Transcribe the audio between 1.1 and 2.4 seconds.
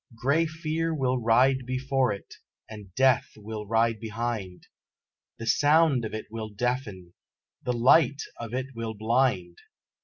ride before it,